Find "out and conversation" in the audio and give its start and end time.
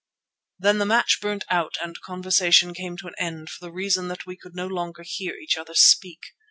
1.47-2.73